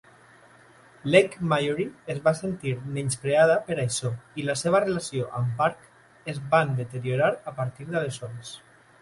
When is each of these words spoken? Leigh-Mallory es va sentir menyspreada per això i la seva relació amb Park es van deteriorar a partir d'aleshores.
Leigh-Mallory 1.15 1.83
es 2.13 2.21
va 2.27 2.33
sentir 2.39 2.73
menyspreada 2.95 3.59
per 3.67 3.77
això 3.83 4.11
i 4.41 4.47
la 4.49 4.57
seva 4.63 4.81
relació 4.87 5.29
amb 5.43 5.55
Park 5.61 5.85
es 6.35 6.43
van 6.57 6.75
deteriorar 6.83 7.31
a 7.53 7.57
partir 7.63 7.89
d'aleshores. 7.93 8.57